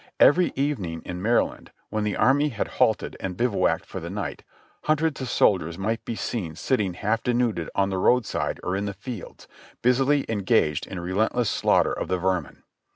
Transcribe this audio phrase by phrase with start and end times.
[0.19, 4.43] Every evening in Maryland, when the army had halted and bivouacked for the night,
[4.85, 8.85] hundreds of soldiers might be seen sitting half denuded on the road side or in
[8.85, 9.47] the fields,
[9.83, 12.63] busily engaged in a re lentless slaughter of the vermin.